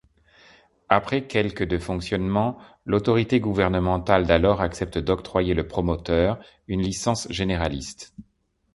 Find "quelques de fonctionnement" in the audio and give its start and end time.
1.27-2.57